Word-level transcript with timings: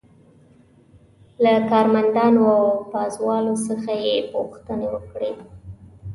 له 1.43 1.53
کارمندانو 1.71 2.41
او 2.55 2.61
پازوالو 2.91 3.53
څخه 3.67 3.91
یې 4.05 4.15
پوښتنې 4.33 4.87
وکړې. 4.93 5.31